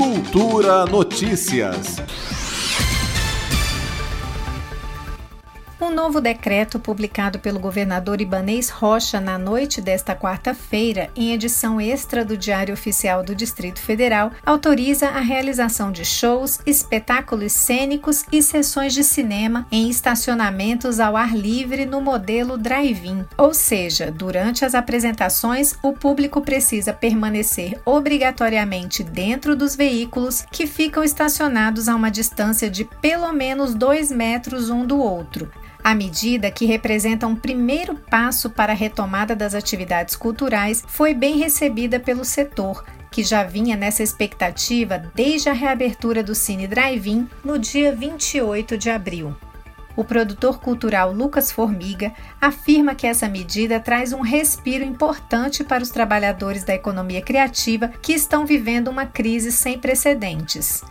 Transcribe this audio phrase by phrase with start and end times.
[0.00, 2.00] Cultura Notícias.
[5.80, 12.22] Um novo decreto publicado pelo governador Ibanês Rocha na noite desta quarta-feira, em edição extra
[12.22, 18.92] do Diário Oficial do Distrito Federal, autoriza a realização de shows, espetáculos cênicos e sessões
[18.92, 23.24] de cinema em estacionamentos ao ar livre no modelo drive-in.
[23.38, 31.02] Ou seja, durante as apresentações, o público precisa permanecer obrigatoriamente dentro dos veículos que ficam
[31.02, 35.50] estacionados a uma distância de pelo menos dois metros um do outro.
[35.90, 41.36] A medida, que representa um primeiro passo para a retomada das atividades culturais, foi bem
[41.36, 47.58] recebida pelo setor, que já vinha nessa expectativa desde a reabertura do Cine Drive-In no
[47.58, 49.34] dia 28 de abril.
[49.96, 55.90] O produtor cultural Lucas Formiga afirma que essa medida traz um respiro importante para os
[55.90, 60.84] trabalhadores da economia criativa que estão vivendo uma crise sem precedentes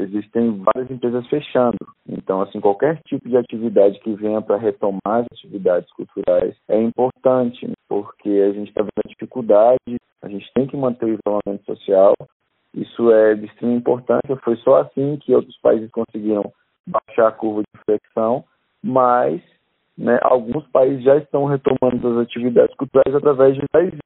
[0.00, 1.78] existem várias empresas fechando.
[2.08, 7.70] Então, assim, qualquer tipo de atividade que venha para retomar as atividades culturais é importante,
[7.88, 12.14] porque a gente está vendo dificuldade, a gente tem que manter o isolamento social.
[12.74, 14.36] Isso é de extrema importância.
[14.42, 16.52] Foi só assim que outros países conseguiram
[16.86, 18.44] baixar a curva de infecção,
[18.82, 19.40] mas
[19.96, 23.98] né, alguns países já estão retomando as atividades culturais através de drive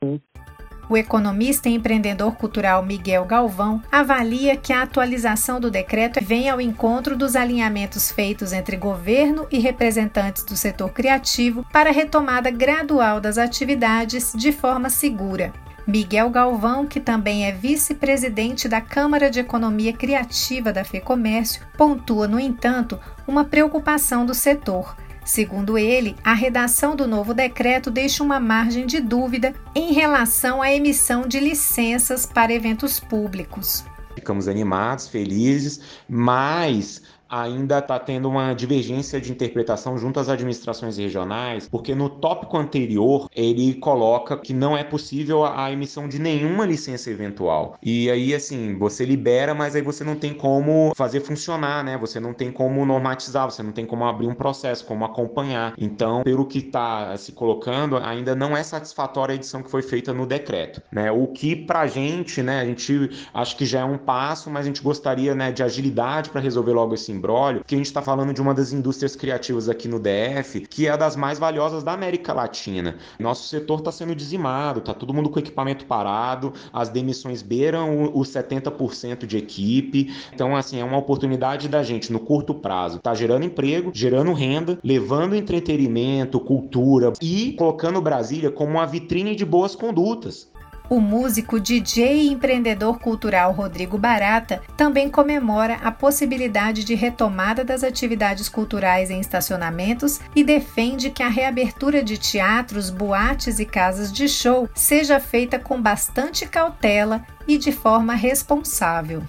[0.88, 6.60] o economista e empreendedor cultural Miguel Galvão avalia que a atualização do decreto vem ao
[6.60, 13.20] encontro dos alinhamentos feitos entre governo e representantes do setor criativo para a retomada gradual
[13.20, 15.52] das atividades de forma segura.
[15.86, 22.38] Miguel Galvão, que também é vice-presidente da Câmara de Economia Criativa da FEComércio, pontua, no
[22.38, 24.94] entanto, uma preocupação do setor
[25.28, 30.72] Segundo ele, a redação do novo decreto deixa uma margem de dúvida em relação à
[30.72, 33.84] emissão de licenças para eventos públicos.
[34.14, 41.68] Ficamos animados, felizes, mas ainda está tendo uma divergência de interpretação junto às administrações regionais,
[41.68, 47.10] porque no tópico anterior ele coloca que não é possível a emissão de nenhuma licença
[47.10, 47.76] eventual.
[47.82, 51.96] E aí, assim, você libera, mas aí você não tem como fazer funcionar, né?
[51.98, 55.74] Você não tem como normatizar, você não tem como abrir um processo, como acompanhar.
[55.78, 60.12] Então, pelo que está se colocando, ainda não é satisfatória a edição que foi feita
[60.12, 61.10] no decreto, né?
[61.10, 64.68] O que pra gente, né, a gente acho que já é um passo, mas a
[64.68, 68.32] gente gostaria, né, de agilidade para resolver logo esse imbróglio, que a gente está falando
[68.32, 72.32] de uma das indústrias criativas aqui no DF, que é das mais valiosas da América
[72.32, 72.96] Latina.
[73.18, 78.28] Nosso setor está sendo dizimado, tá todo mundo com equipamento parado, as demissões beiram os
[78.28, 80.14] 70% de equipe.
[80.32, 84.78] Então, assim, é uma oportunidade da gente, no curto prazo, tá gerando emprego, gerando renda,
[84.82, 90.50] levando entretenimento, cultura e colocando Brasília como uma vitrine de boas condutas.
[90.90, 97.84] O músico, DJ e empreendedor cultural Rodrigo Barata também comemora a possibilidade de retomada das
[97.84, 104.26] atividades culturais em estacionamentos e defende que a reabertura de teatros, boates e casas de
[104.28, 109.22] show seja feita com bastante cautela e de forma responsável.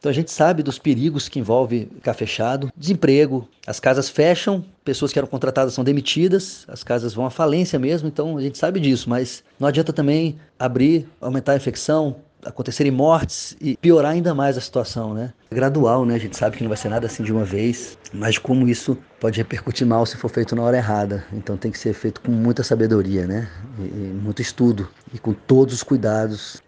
[0.00, 5.12] Então a gente sabe dos perigos que envolve ficar fechado, desemprego, as casas fecham, pessoas
[5.12, 8.80] que eram contratadas são demitidas, as casas vão à falência mesmo, então a gente sabe
[8.80, 14.56] disso, mas não adianta também abrir, aumentar a infecção, acontecerem mortes e piorar ainda mais
[14.56, 15.34] a situação, né?
[15.50, 16.14] É gradual, né?
[16.14, 18.96] A gente sabe que não vai ser nada assim de uma vez, mas como isso
[19.20, 21.26] pode repercutir mal se for feito na hora errada.
[21.30, 23.50] Então tem que ser feito com muita sabedoria, né?
[23.78, 26.62] E, e muito estudo e com todos os cuidados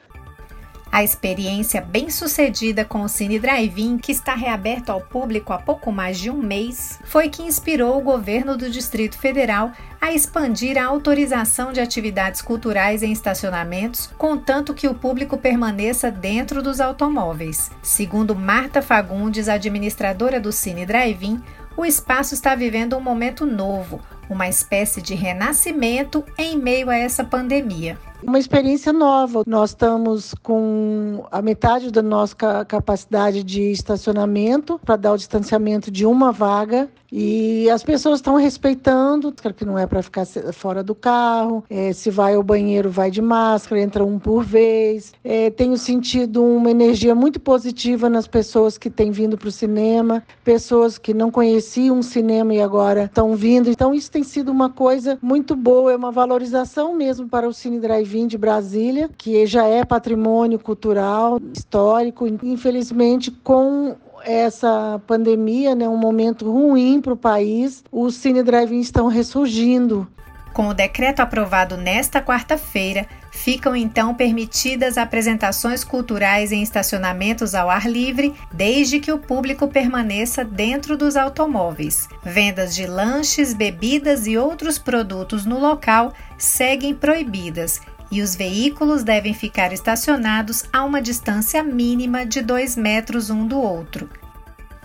[0.93, 6.19] a experiência bem-sucedida com o Cine Drive-In, que está reaberto ao público há pouco mais
[6.19, 11.73] de um mês, foi que inspirou o governo do Distrito Federal a expandir a autorização
[11.73, 17.71] de atividades culturais em estacionamentos, contanto que o público permaneça dentro dos automóveis.
[17.81, 21.43] Segundo Marta Fagundes, administradora do Cine Drive-In,
[21.77, 27.25] o espaço está vivendo um momento novo, uma espécie de renascimento em meio a essa
[27.25, 29.43] pandemia uma experiência nova.
[29.47, 36.07] Nós estamos com a metade da nossa capacidade de estacionamento para dar o distanciamento de
[36.07, 40.25] uma vaga e as pessoas estão respeitando, que não é para ficar
[40.55, 45.13] fora do carro, é, se vai ao banheiro, vai de máscara, entra um por vez.
[45.23, 50.23] É, tenho sentido uma energia muito positiva nas pessoas que têm vindo para o cinema,
[50.43, 51.62] pessoas que não conheciam
[51.99, 53.71] o cinema e agora estão vindo.
[53.71, 57.81] Então, isso tem sido uma coisa muito boa, é uma valorização mesmo para o Cine
[57.81, 62.27] Drive-In de Brasília, que já é patrimônio cultural, histórico.
[62.27, 69.09] Infelizmente, com essa pandemia, né, um momento ruim para o país, os cine drive estão
[69.09, 70.07] ressurgindo.
[70.53, 77.89] Com o decreto aprovado nesta quarta-feira, Ficam então permitidas apresentações culturais em estacionamentos ao ar
[77.91, 82.09] livre, desde que o público permaneça dentro dos automóveis.
[82.23, 89.33] Vendas de lanches, bebidas e outros produtos no local seguem proibidas e os veículos devem
[89.33, 94.11] ficar estacionados a uma distância mínima de 2 metros um do outro.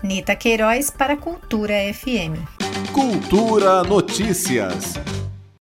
[0.02, 2.40] Nita Queiroz para Cultura FM.
[2.92, 4.94] Cultura Notícias.